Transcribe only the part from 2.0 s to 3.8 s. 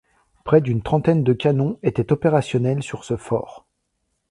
opérationnels sur ce fort.